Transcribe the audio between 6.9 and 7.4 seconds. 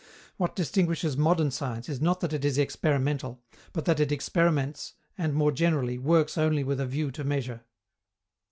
to